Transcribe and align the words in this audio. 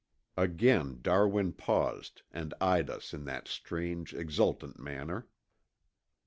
Again 0.35 0.97
Darwin 1.03 1.53
paused 1.53 2.23
and 2.31 2.55
eyed 2.59 2.89
us 2.89 3.13
in 3.13 3.25
that 3.25 3.47
strange 3.47 4.15
exultant 4.15 4.79
manner. 4.79 5.27